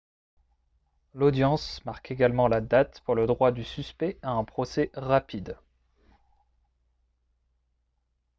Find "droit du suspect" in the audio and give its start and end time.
3.27-4.17